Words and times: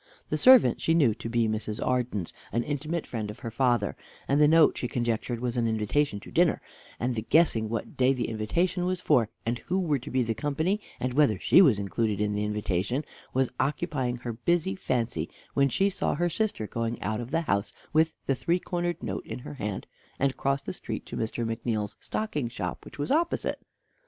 The 0.29 0.37
servant 0.39 0.81
she 0.81 0.95
knew 0.95 1.13
to 1.13 1.29
be 1.29 1.47
Mrs. 1.47 1.79
Arden's, 1.85 2.33
an 2.51 2.63
intimate 2.63 3.05
friend 3.05 3.29
of 3.29 3.37
her 3.41 3.51
father, 3.51 3.95
and 4.27 4.41
the 4.41 4.47
note 4.47 4.75
she 4.75 4.87
conjectured 4.87 5.39
was 5.39 5.57
an 5.57 5.67
invitation 5.67 6.19
to 6.21 6.31
dinner, 6.31 6.59
and 6.99 7.13
the 7.13 7.21
guessing 7.21 7.69
what 7.69 7.97
day 7.97 8.11
the 8.11 8.27
invitation 8.27 8.85
was 8.87 8.99
for, 8.99 9.29
and 9.45 9.59
who 9.59 9.79
were 9.79 9.99
to 9.99 10.09
be 10.09 10.23
the 10.23 10.33
company, 10.33 10.81
and 10.99 11.13
whether 11.13 11.37
she 11.37 11.61
was 11.61 11.77
included 11.77 12.19
in 12.19 12.33
the 12.33 12.43
invitation, 12.43 13.05
was 13.31 13.51
occupying 13.59 14.15
her 14.17 14.33
busy 14.33 14.73
fancy, 14.75 15.29
when 15.53 15.69
she 15.69 15.87
saw 15.87 16.15
her 16.15 16.29
sister 16.29 16.65
going 16.65 16.99
out 17.03 17.21
of 17.21 17.29
the 17.29 17.41
house 17.41 17.71
with 17.93 18.15
the 18.25 18.33
three 18.33 18.57
cornered 18.57 19.03
note 19.03 19.27
in 19.27 19.37
her 19.37 19.53
hand, 19.53 19.85
and 20.17 20.35
cross 20.35 20.63
the 20.63 20.73
street 20.73 21.05
to 21.05 21.15
Mr. 21.15 21.45
McNeal's 21.45 21.95
stocking 21.99 22.47
shop, 22.49 22.85
which 22.85 22.97
was 22.97 23.11
opposite. 23.11 23.61